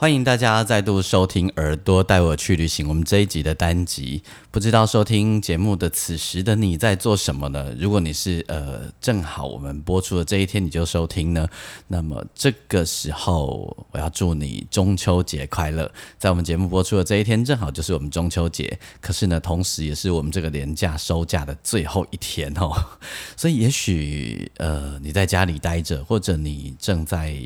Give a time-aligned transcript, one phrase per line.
[0.00, 2.86] 欢迎大家再度收听《耳朵带我去旅行》。
[2.88, 7.70] 我们这一集的单集，不知道收听节目的此时的你在做什么呢？
[7.78, 11.46] 如果你是呃正好我们播出的这一天你就收听呢，
[11.88, 15.92] 那么这个时候我要祝你中秋节快乐。
[16.18, 22.72] 在我们节目播出的这一天，正好就是我们中秋节，可是呢，同时也是我们这个年假收假的最后一天哦。
[23.36, 27.38] 所以也许呃你在家里待着，或者你正在。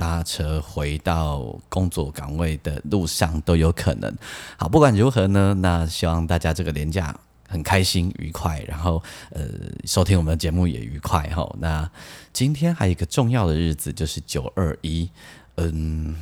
[0.00, 4.10] 搭车回到工作岗位的路上都有可能。
[4.56, 7.14] 好，不管如何呢，那希望大家这个年假
[7.46, 9.44] 很开心愉快，然后呃
[9.84, 11.54] 收听我们的节目也愉快哈。
[11.58, 11.90] 那
[12.32, 15.10] 今天还有一个重要的日子就是九二一，
[15.56, 16.16] 嗯。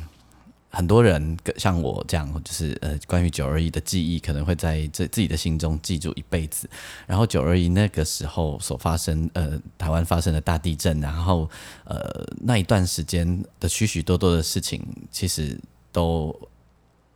[0.69, 6.69] 很多人像我这样，就是呃，关于九二一的记忆，可能会在这自己的心中记住一辈子。
[7.07, 11.49] 然后九二一那个时候所发生，呃，台湾发生的大地震，然后
[11.85, 15.59] 呃，那一段时间的许许多多的事情，其实
[15.91, 16.33] 都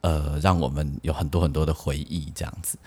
[0.03, 2.77] 呃，让我们有很多很多的回忆，这样子。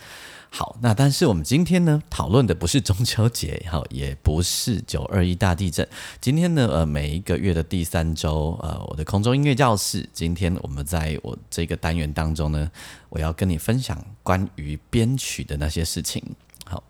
[0.50, 5.86] 好，那但是我们今天呢讨论的不是中秋节， 哈，也不是九二一大地震。
[6.20, 12.70] 今天呢，呃，每一个月的第三周，呃，我的空中音乐教室，今天我们在我这个单元当中呢，
[13.08, 16.23] 我要跟你分享关于编曲的那些事情。
[16.67, 16.84] 好，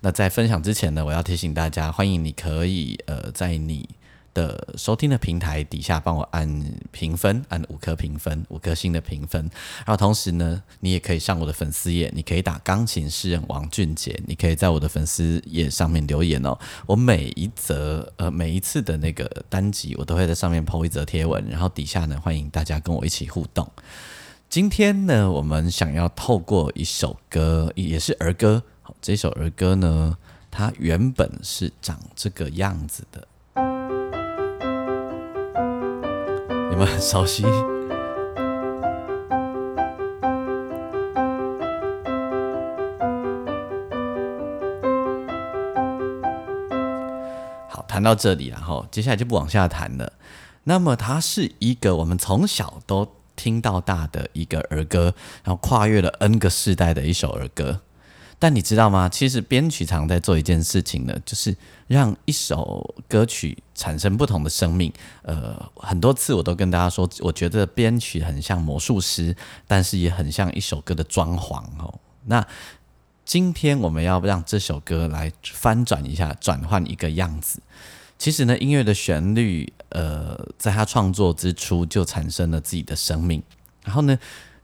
[0.00, 3.88] 那在分享之前呢，我要提醒大家，欢迎你可以呃，在你。
[4.34, 9.42] 的收听的平台底下帮我按评分，按五颗评分，五颗星的评分。
[9.78, 16.58] 然后同时呢，你也可以上我的粉丝页，你可以打钢琴诗人王俊杰，你可以在我的粉丝页上面留言哦。
[16.86, 23.70] 我每一则呃每一次的那个单集，我都会在上面 po 一则贴文，然后底下呢欢迎大家跟我一起互动。
[24.48, 28.62] 今天呢，我们想要透过一首歌，也是儿歌。
[28.82, 30.16] 好，这首儿歌呢，
[30.50, 33.26] 它原本是长这个样子的。
[36.72, 37.44] 你们很熟悉。
[47.68, 50.14] 好，谈到这里，然后接下来就不往下谈了。
[50.64, 53.06] 那么，它是一个我们从小都
[53.36, 55.12] 听到大的一个儿歌，
[55.44, 57.82] 然后跨越了 N 个世代的一首儿歌。
[58.42, 59.08] 但你知道吗？
[59.08, 64.92] 其实编曲常在做一件事情呢，就是让一首歌曲产生不同的生命。
[65.22, 69.36] 呃，很多次我都跟大家说，我觉得编曲很像魔术师，
[69.68, 72.00] 但是也很像一首歌的装潢哦。
[72.24, 72.44] 那
[73.24, 77.62] 今天我们要让这首歌来翻转一下，转换一个样子。
[78.18, 83.40] 其实呢，音乐的旋律，呃，在他创作之初就产生了自己的生命，
[83.84, 84.18] 然后呢。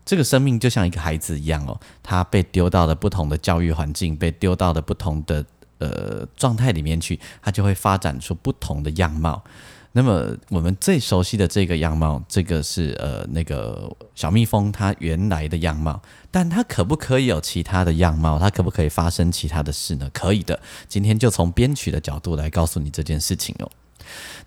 [0.09, 5.45] 这个生命就像一个孩子一样哦，他被丢到了不同的教育环境，被丢到了不同的
[5.77, 9.45] 呃状态里面去，他就会发展出不同的样貌。
[9.93, 18.39] 那么我们最熟悉的这个样貌，这个是呃那个小蜜蜂它原来的样貌，但它可不可以有其他的样貌？
[18.39, 20.09] 它可不可以发生其他的事呢？
[20.15, 20.59] 可以的。
[20.89, 23.71] 今天就从编曲的角度来告诉你这件事情哦。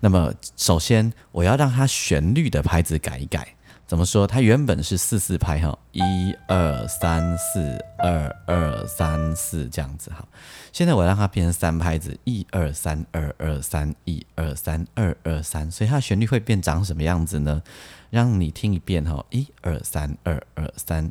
[0.00, 3.54] 那么首先我要让它旋律的拍子改一改。
[3.86, 4.26] 怎么说？
[4.26, 6.00] 它原本是四四拍哈，一
[6.48, 10.26] 二三四，二二三四这样子哈。
[10.72, 15.70] 现在我让它变成三拍子，一二三，二二三，一二三，二二三。
[15.70, 17.62] 所以它的旋律会变长什么样子呢？
[18.08, 21.04] 让你听一遍哈，一二三，二二三，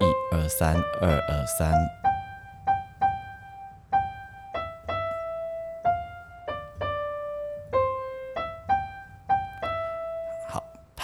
[0.00, 2.05] 一二三，二二三。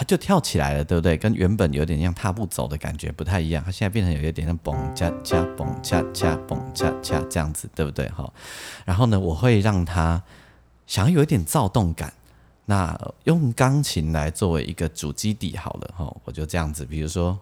[0.04, 1.16] 就跳起来了，对不对？
[1.16, 8.08] 跟原本有点像踏步走的感觉不太一样，它现在变成有一点像蹦恰恰蹦恰恰蹦恰恰这样子，对不对？
[8.10, 8.32] 哈，
[8.84, 10.22] 然后呢，我会让他
[10.86, 12.12] 想要有一点躁动感，
[12.66, 17.38] 那用钢琴来作为一个主基底好了，哈，我就这样子，比如说。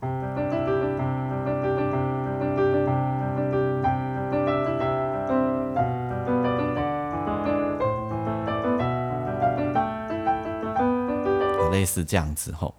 [11.80, 12.74] 类似这样子吼，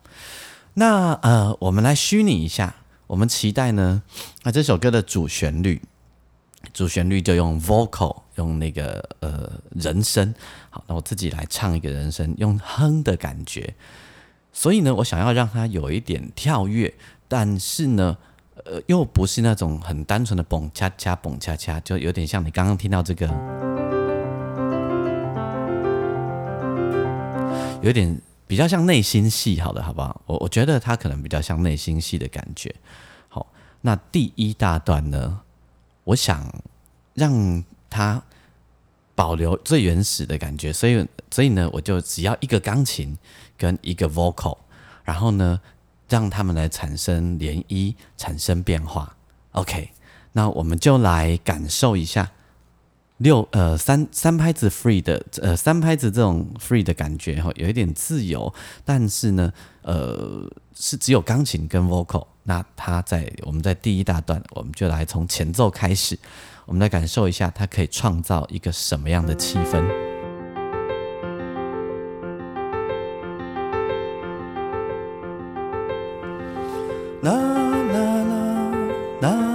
[0.75, 2.75] 那呃，我们来虚拟一下，
[3.07, 4.03] 我们期待呢，
[4.43, 5.81] 那这首歌的主旋律，
[6.71, 10.35] 主旋律就用 vocal，用那个呃人声。
[10.69, 13.73] 好，那我自己来唱一个人声，用哼的感觉。
[14.53, 16.93] 所以呢，我想要让它有一点跳跃，
[17.27, 18.15] 但是呢，
[18.65, 23.25] 呃，又不是那种很单纯的蹦恰恰蹦恰恰，就有点像你刚刚听到这个，
[27.81, 28.21] 有点
[28.51, 30.21] 比较像内心戏，好的，好不好？
[30.25, 32.75] 我我觉得它可能比较像内心戏的感觉。
[33.29, 33.47] 好，
[33.79, 35.39] 那第一大段呢，
[36.03, 36.53] 我想
[37.13, 38.21] 让它
[39.15, 43.17] 保留最原始的感觉，所以，所以呢，我就只要一个钢琴。
[43.57, 44.57] 跟一个 vocal，
[45.03, 45.61] 然后呢，
[46.09, 49.15] 让他们来产生涟漪，产生变化。
[49.51, 49.91] OK，
[50.31, 52.31] 那我们就来感受一下
[53.21, 58.51] 六呃三三拍子 free 的呃三拍子这种 free 的感觉哈，有一点自由，
[58.83, 59.53] 但是呢，
[59.83, 62.27] 呃是只有钢琴跟 vocal。
[62.43, 66.17] 那它在我们在第一大段，我们就来从前奏开始，
[66.65, 69.79] 我们来感受一下它可以创造一个什么样的气氛
[77.21, 78.71] 啦啦啦
[79.21, 79.50] 啦。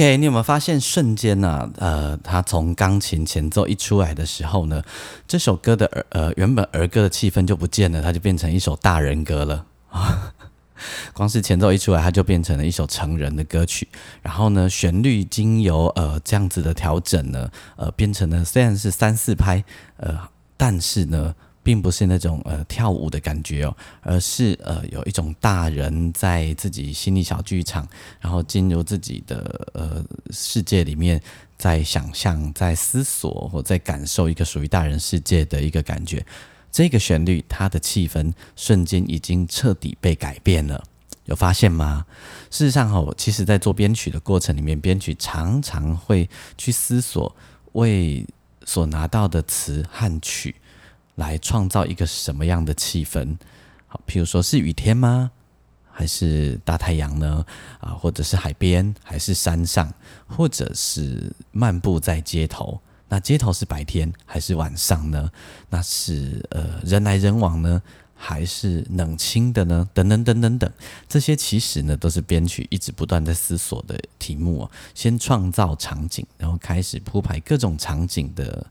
[0.00, 1.70] OK，你有没有发现瞬间呢？
[1.76, 4.82] 呃，他从钢琴前奏一出来的时候呢，
[5.28, 10.32] 这首歌的儿呃原本儿歌的气氛就不见了，它就变成一首大人歌了啊！
[11.12, 13.86] 光是前奏一出来，它就变成了一首成人的歌曲。
[14.22, 19.62] 然后呢，旋律经由呃这样子的调整呢，呃变成了虽然是三四拍，
[19.98, 20.18] 呃，
[20.56, 21.34] 但是呢。
[21.62, 27.86] 并不是那种呃跳舞的感觉哦，而是呃有一种大人在自己心理小剧场，
[28.20, 31.20] 然后进入自己的呃世界里面，
[31.58, 36.24] 在想象、在思索或在感受一个属于大人世界的一个感觉。
[36.72, 40.82] 这个旋律，它的气氛瞬间已经彻底被改变了，
[41.24, 42.06] 有发现吗？
[42.48, 47.34] 事实上，哦，其实在做编曲的过程里面，编曲常常会去思索
[47.72, 48.24] 为
[48.64, 50.54] 所拿到的词和曲。
[51.20, 53.36] 来创造一个什么样的气氛？
[53.86, 55.30] 好，譬如说是雨天吗？
[55.92, 57.44] 还是大太阳呢？
[57.78, 59.92] 啊，或者是海边，还是山上，
[60.26, 62.80] 或者是漫步在街头？
[63.10, 65.30] 那街头是白天还是晚上呢？
[65.68, 67.82] 那是呃人来人往呢，
[68.14, 69.86] 还是冷清的呢？
[69.92, 70.72] 等等等等等，
[71.06, 74.70] 这些其实呢都是编曲一直不断在思索的题目哦。
[74.94, 78.66] 先创造场景，然后开始铺排各种场景的。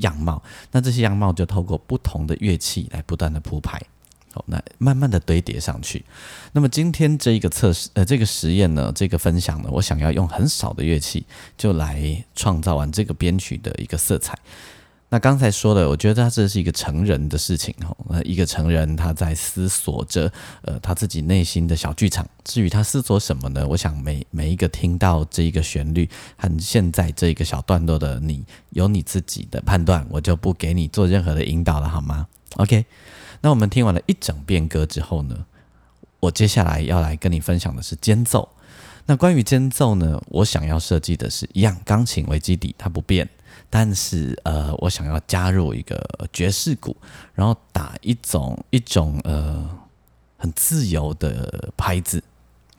[0.00, 0.42] 样貌，
[0.72, 3.80] 那这些样貌就透过不同的乐器来不断的铺排，
[4.32, 6.04] 好，那慢慢的堆叠上去。
[6.52, 11.24] 那么今天这一个测试，呃，这个实验呢，这个分享呢，我想要用很少的乐器
[11.56, 14.38] 就来创造完这个编曲的一个色彩。
[15.12, 17.96] 那刚才说的，我觉得他这是一个成人的事情哦。
[18.08, 22.24] 那一个成人他在思索着，呃，他自己内心的小剧场。
[22.44, 23.66] 至于他思索什么呢？
[23.66, 32.86] 我想每每一个听到这一个旋律和现在这一个小段落的你，有你自己的判断，我就不给你做任何的引导了，好吗？OK。
[33.40, 35.44] 那我们听完了一整遍歌之后呢，
[36.20, 38.48] 我接下来要来跟你分享的是间奏。
[39.06, 43.28] 那关于间奏呢，我想要设计的是一样，钢琴为基底，它不变。
[43.72, 46.96] 但是，呃，我想要加入一个爵士鼓，
[47.32, 49.70] 然后打一种一种呃
[50.36, 52.20] 很自由的拍子，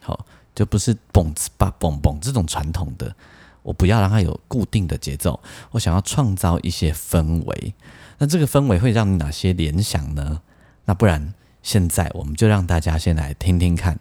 [0.02, 3.16] 好，就不是嘣子吧嘣嘣这种传统的，
[3.64, 5.40] 我不要让它有固定的节奏，
[5.72, 7.74] 我想要创造一些氛围。
[8.18, 10.42] 那这个氛围会让你哪些联想呢？
[10.84, 11.34] 那不然
[11.64, 13.98] 现在我们就让大家先来听听看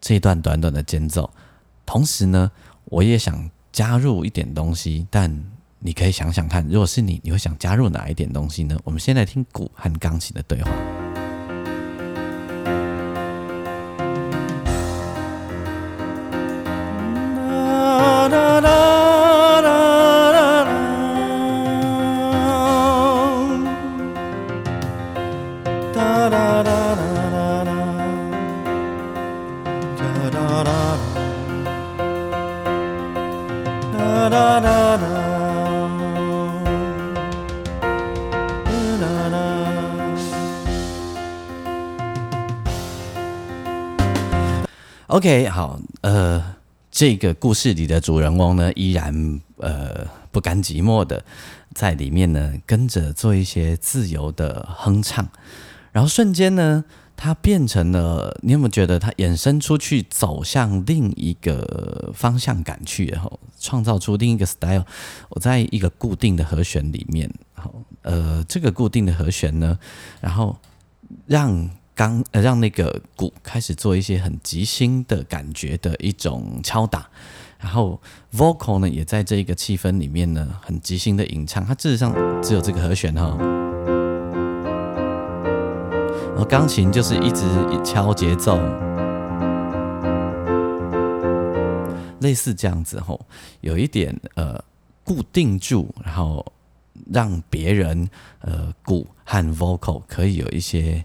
[0.00, 1.30] 这一段短短的间奏，
[1.84, 2.50] 同时呢，
[2.86, 5.44] 我也想加入一点东西，但。
[5.86, 8.74] 你可以想想看，如果是你，你会想加入哪一点东西呢？
[8.84, 10.70] 我们先来听鼓和钢琴的对话。
[45.14, 46.56] OK，好，呃，
[46.90, 51.24] 这个故事里的主人翁呢，依然呃不甘寂寞的
[51.72, 55.28] 在里面呢，跟着做一些自由的哼唱，
[55.92, 56.84] 然后瞬间呢，
[57.16, 64.84] 它变成了，你有没有觉得它衍生出去，走向另一个方向感去，然后创造出另一个 style？
[65.28, 69.78] 我在一个固定的和弦里面，好，呃，这个固定的和弦呢，
[70.20, 70.58] 然后
[71.26, 71.70] 让。
[71.96, 77.08] 刚呃，让那个鼓开始做一些很即兴的感觉的一种敲打，
[77.60, 78.00] 然后
[78.32, 83.36] vocal 呢也在这一个气氛里面呢很即兴的吟唱，它事实上只有这个和弦哈，
[86.30, 87.44] 然后钢琴就是一直
[87.84, 88.58] 敲节奏，
[92.18, 93.24] 类似这样子吼，
[93.60, 94.60] 有一点呃
[95.04, 96.44] 固定住，然后
[97.12, 98.10] 让别人
[98.40, 101.04] 呃鼓和 vocal 可以有一些。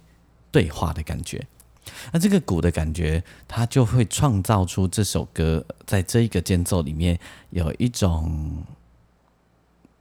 [0.51, 1.45] 对话的感觉，
[2.11, 7.19] 那这个鼓的感觉，它就会创造出这首歌在这一个间奏里面
[7.51, 8.63] 有一种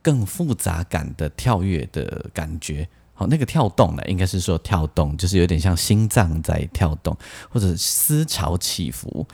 [0.02, 2.88] 更复杂感的跳跃的感觉。
[3.14, 7.16] 好，那个跳动呢，应该是说跳动，就是有点像心脏在跳动，
[7.50, 9.26] 或者思潮起伏。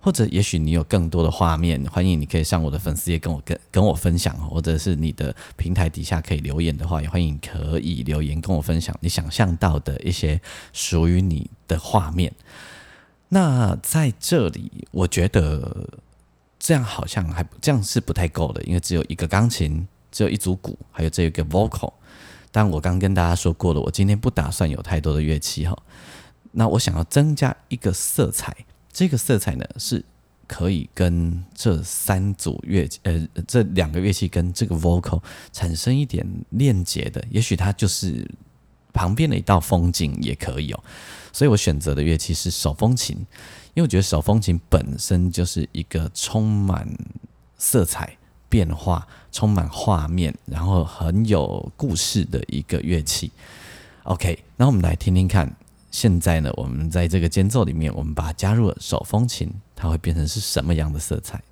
[0.00, 10.40] 或者也许你有更多的画面，欢迎你可以上我的粉丝页跟我跟跟我分享，或者是你的平台底下可以留言的话，也欢迎可以留言跟我分享你想象到的一些
[10.72, 12.32] 属于你的画面。
[13.28, 15.86] 那在这里，我觉得
[16.58, 21.92] 这样好像还这样是不太够的，因为只有一个钢琴，只有一组鼓，还有这一个 vocal。
[22.50, 25.76] 但我刚跟大家说过了，我今天不打算有太多的乐器哈。
[26.52, 28.56] 那我想要增加一个色彩。
[28.92, 30.04] 这个色彩呢，是
[30.46, 37.24] 可以跟这三组乐器，呃，这两个乐器跟这个 vocal 产生一点链接的。
[37.30, 38.28] 也许它就是
[38.92, 40.84] 旁边的一道风景，也可以哦。
[41.32, 43.16] 所以我选择的乐器是手风琴，
[43.74, 46.88] 因为我觉得手风琴本身就是一个充满
[47.56, 48.18] 色彩
[48.48, 53.30] 变化、充满画面，然后很有故事的一个乐器。
[54.02, 55.54] OK，那我们来听听看。
[55.90, 61.42] 现在呢，我们在这个间奏里面，我们把它加入了手风琴，它会变成是什么样的色彩？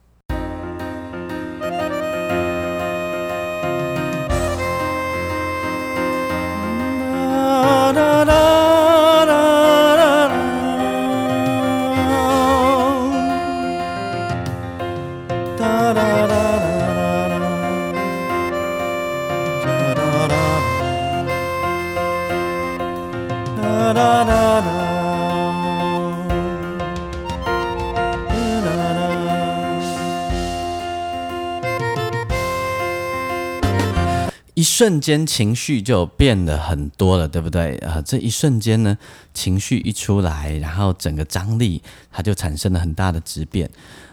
[34.79, 37.77] 瞬间情绪就变得很多了，对不对？
[37.79, 38.97] 啊，这一瞬间呢，
[39.35, 41.83] 情绪一出来，然后整个张力
[42.13, 43.69] 它就产生了很大的质变。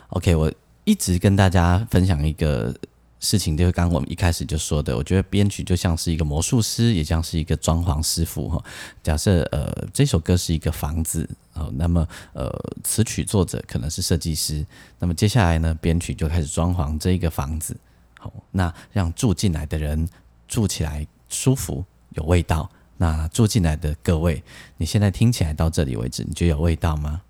[0.07, 0.51] OK，我
[0.83, 2.75] 一直跟大家分享一个
[3.19, 8.59] 事情，就是刚刚我们一开始就说的，我觉得编曲就像是一个魔术师，也像是一个装潢师傅哈。
[9.03, 12.51] 假设呃这首歌是一个房子哦，那么呃
[12.83, 14.65] 词曲作者可能是设计师，
[14.97, 17.77] 那么接下来呢编曲就开始装潢这一个房子，
[18.17, 20.09] 好，那让住进来的人。
[20.47, 24.43] 住起来舒服有味道，那住进来的各位，
[24.77, 27.21] 你现在听起来到这里为止，你觉得有味道吗？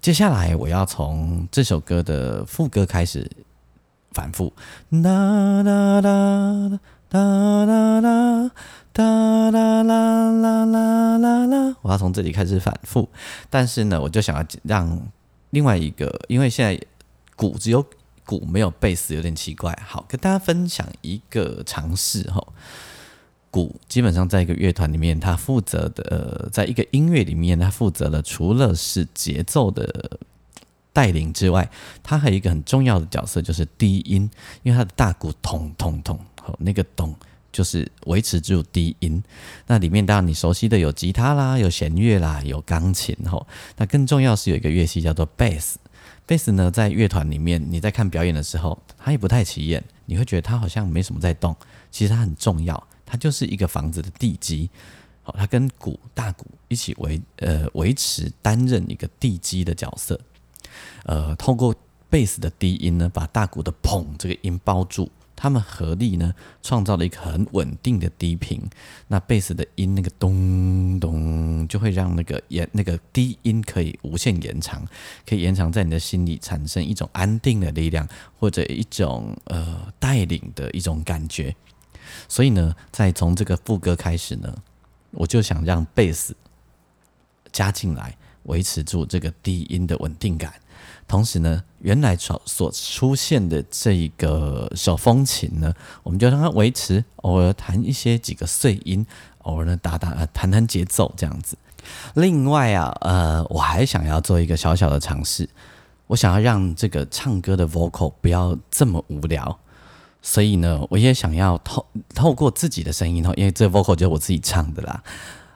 [0.00, 3.30] 接下来我要从这首歌的副歌开始
[4.12, 4.52] 反复，
[5.02, 8.50] 哒哒哒哒哒哒
[8.92, 13.08] 哒啦啦啦啦啦啦，我要从这里开始反复，
[13.48, 15.00] 但是呢，我就想要让
[15.50, 16.80] 另外一个，因为现在
[17.36, 17.84] 鼓只有。
[18.24, 22.44] 鼓没有贝斯有点奇怪，好跟大家分享一个尝试哈。
[23.50, 30.18] 鼓基本上在一个乐团里面，它负责的呃，在一个音乐里面，它负责的除了是节奏的
[30.92, 31.70] 带领之外，
[32.02, 34.28] 它还有一个很重要的角色就是低音，
[34.64, 37.14] 因为它的大鼓咚咚咚，好那个咚
[37.52, 39.22] 就是维持住低音。
[39.68, 43.46] 那里面当然你熟悉的有吉他啦，有弦乐啦，有钢琴吼。
[43.76, 45.78] 那更重要是有一个乐器叫做贝斯。
[46.26, 51.54] 贝斯呢，在乐团里面，你在看表演的时候，它也不太起眼，你会觉得它好像没什么在动。
[51.90, 54.70] 其实它很重要，它就是一个房子的地基。
[55.22, 60.18] 好，它跟鼓、大鼓一起维呃维持担任一个地基的角色。
[61.04, 61.74] 呃，透过
[62.08, 65.10] 贝斯的低音呢，把大鼓的砰这个音包住。
[65.36, 68.60] 他们合力呢，创造了一个很稳定的低频。
[69.08, 74.86] 那贝斯的音那个咚咚，就会让那个延那个低音可以无限延长，
[75.26, 81.54] 可以延长在你的心里，产生一种安定的力量，或者一种呃带领的一种感觉。
[82.28, 84.54] 所以呢，在从这个副歌开始呢，
[85.10, 86.36] 我就想让贝斯
[87.50, 90.54] 加进来，维持住这个低音的稳定感。
[91.06, 99.06] 同时呢，原来所所出现的这一个手风琴呢，我们就让它维持，偶尔弹一些几个碎音，
[99.42, 101.56] 偶尔呢打打呃弹弹节奏这样子。
[102.14, 105.48] 另外啊，呃，我还想要做一个小小的尝试，
[106.06, 109.58] 我想要让这个唱歌的 vocal 不要这么无聊，
[110.22, 115.02] 所以呢，我也想要透透过自己的声音，因为这 vocal 就是我自己唱的啦。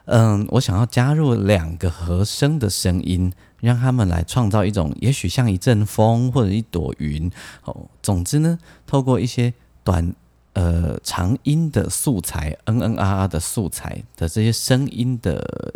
[0.09, 3.33] 嗯，我想要加入两个和声的声音。
[3.61, 7.29] 让他们来创造一种，也许像一阵风或者一朵云
[7.65, 7.75] 哦。
[8.01, 10.15] 总之呢，透过一些短
[10.53, 15.75] 呃长音的素材，嗯嗯啊啊的素材的这些声音的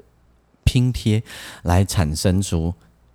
[0.63, 1.25] 拼贴，
[1.65, 2.73] 来产生出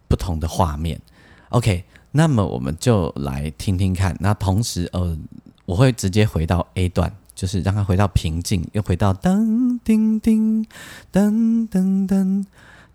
[0.09, 0.99] 不同的画面。
[1.47, 4.17] OK，那么我们就来听听看。
[4.19, 5.17] 那同时呃，
[5.63, 10.65] 我会直接回到 A 段，就是让它回到平静，又回到噔叮叮
[11.13, 12.45] 噔噔噔。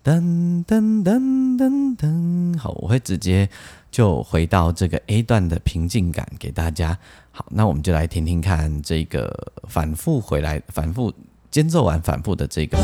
[0.05, 3.49] 噔噔噔噔噔，好，我会直接
[3.93, 6.99] 就回到这个 A 段的平静感给大家。
[7.31, 9.33] 好，那我们就来听听看这个
[9.69, 11.15] 反复回来、反复
[11.53, 12.83] 间奏完、反复的这个 B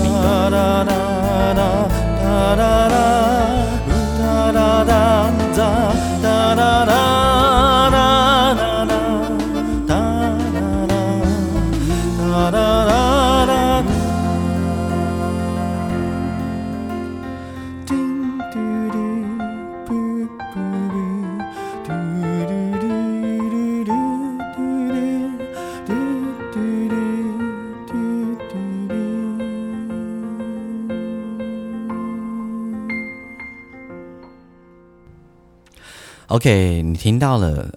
[36.28, 37.72] OK，你听到了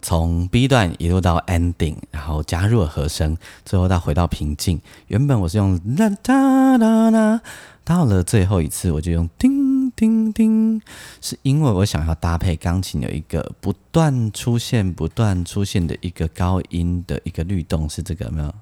[0.00, 4.80] 从 B 段一路到 ending，然后加入了和声，最后到回到平静。
[5.08, 7.40] 原本我是用啦哒啦啦，
[7.82, 10.80] 到了最后一次我就用叮叮叮，
[11.20, 18.54] 是因为我想要搭配钢琴有一个不断出现、不断出现的一个高音的一个律动，是这个没有？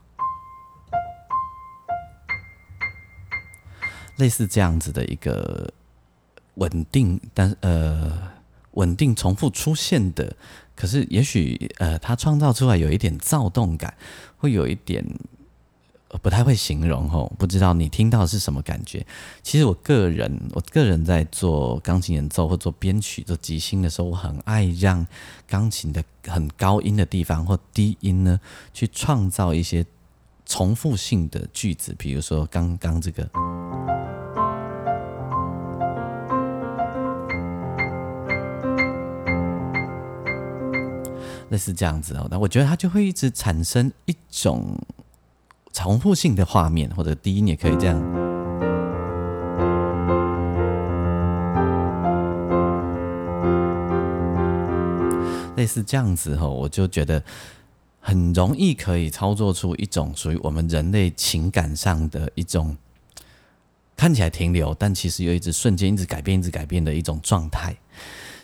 [4.16, 5.70] 类似这样子的一个
[6.54, 8.32] 稳定，但呃。
[8.74, 10.36] 稳定重复出现的，
[10.76, 13.94] 可是也许呃，它创造出来有一点躁动感，
[14.36, 15.04] 会有一点
[16.08, 19.06] 呃不太会形容吼，不知道你听到是什么感觉。
[19.42, 25.06] 其实我个人，我个人在做钢琴演奏或做编曲、做即兴的时候，我很爱让
[25.46, 28.40] 钢琴的很高音的地方或低音呢，
[28.72, 29.84] 去创造一些
[30.46, 33.30] 重复性的句子，比如说刚刚这个。
[41.54, 44.76] 类似这样子哦，那我觉得它就会一直产生一种
[45.72, 47.96] 重复性的画面，或者低音也可以这样，
[55.54, 57.22] 类似这样子哦，我就觉得
[58.00, 62.76] 很容易可以操作出一种属于我们人类情感上的一种
[63.96, 67.76] 看起来停留，但其实又一直瞬间一直改变、一直改变的一种状态。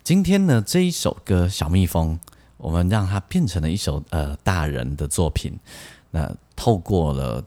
[0.04, 2.16] 今天呢，这一首歌《小蜜蜂》。
[2.60, 5.58] 我们让它变成了一首呃大人的作品，
[6.10, 7.42] 那透过了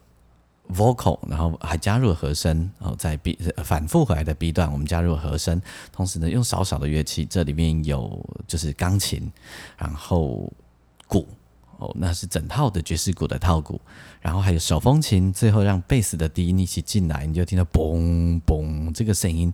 [0.73, 9.31] vocal，然后还加入了和声，然后在 B 反复回来的 B 段，我们加入了和声，同时呢用少少的乐器，这里面有就是钢琴，
[9.77, 10.51] 然后
[11.05, 11.27] 鼓
[11.77, 13.79] 哦，那是整套的爵士鼓的套鼓，
[14.19, 19.53] 然后还有手风琴，最后让贝斯的低音一起进来，你就听到嘣嘣这个声音，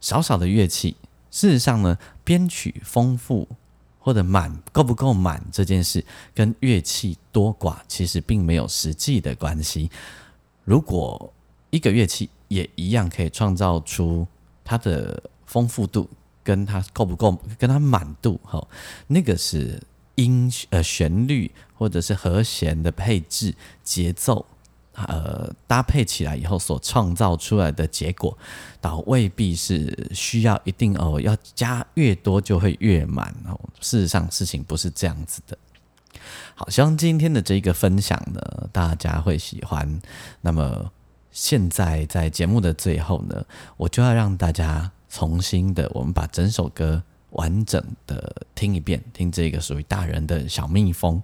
[0.00, 0.96] 少少的乐器，
[1.30, 3.46] 事实上呢编曲丰富。
[4.04, 9.90] 或者满够不够满这件事，跟乐器多寡其实并没有实际的关系。
[10.62, 11.32] 如果
[11.70, 14.26] 一个乐器也一样可以创造出
[14.62, 16.06] 它的丰富度，
[16.42, 18.68] 跟它够不够，跟它满度，哈，
[19.06, 19.82] 那个是
[20.16, 24.44] 音呃旋律或者是和弦的配置节奏。
[24.94, 28.36] 呃，搭配起来以后所创造出来的结果，
[28.80, 33.58] 倒未必是需要一定哦，要加越多就会越满哦。
[33.80, 35.58] 事实上，事情不是这样子的。
[36.54, 40.00] 好，希望今天的这个分享呢，大家会喜欢。
[40.40, 40.92] 那么，
[41.32, 43.44] 现在在节目的最后呢，
[43.76, 47.02] 我就要让大家重新的，我们把整首歌。
[47.34, 51.22] 完整的听一遍，听这个属于大人的小蜜蜂。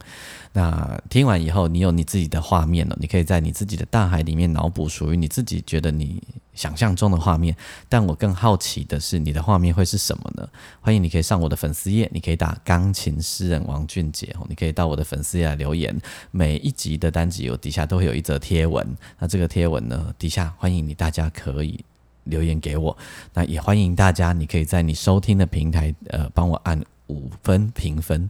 [0.52, 6.22] 那听完以后，你有你自己的画面了，你可以在你自己的大海里面脑补属于你自己觉得你
[6.54, 7.54] 想象中的画面。
[7.88, 10.48] 但我更好奇的是，你的画面会是什么呢？
[10.80, 15.96] 欢迎你可以上我的粉丝页，你可以打钢琴诗人王俊杰，你可以到我的粉丝页来留言。
[16.30, 18.86] 每一集的单集有底下都会有一则贴文，
[19.18, 21.84] 那这个贴文呢，底下欢迎你大家可以。
[22.24, 22.96] 留言给我。
[23.34, 28.28] 那也欢迎大家，你可以在你收听的平台，呃，帮我按五分评分。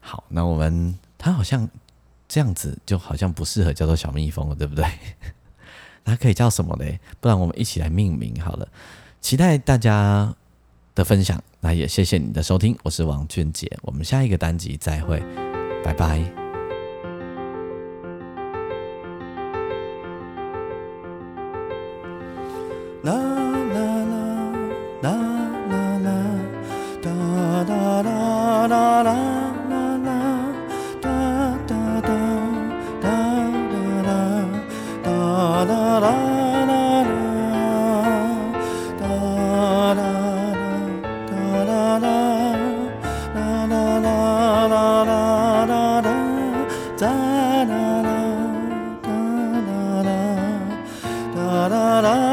[0.00, 1.68] 好，那我们它好像
[2.28, 4.84] 这样子，就好像不适合叫做小蜜蜂了，对不对？
[6.04, 6.98] 那可以叫什么嘞？
[7.20, 8.66] 不然我们一起来命名好了。
[9.20, 10.34] 期待大家
[10.94, 15.22] 的分享，那也谢谢你的收听，我是王俊杰，我们下一个单集再会，
[15.84, 16.41] 拜拜。
[51.52, 52.31] Da da da